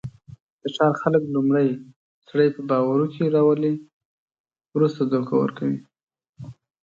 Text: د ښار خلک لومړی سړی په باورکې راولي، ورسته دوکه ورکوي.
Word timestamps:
د 0.61 0.63
ښار 0.75 0.93
خلک 1.01 1.23
لومړی 1.35 1.69
سړی 2.27 2.47
په 2.55 2.61
باورکې 2.69 3.33
راولي، 3.35 3.73
ورسته 4.75 5.01
دوکه 5.05 5.33
ورکوي. 5.41 5.79